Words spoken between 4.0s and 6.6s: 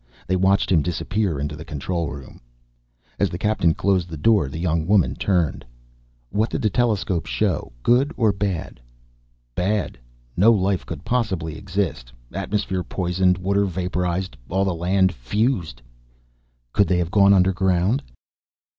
the door the young woman turned. "What